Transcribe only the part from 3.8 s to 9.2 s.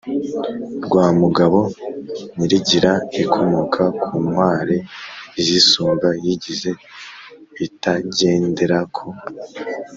ku ntwari izisumba, yigize (itagendera ku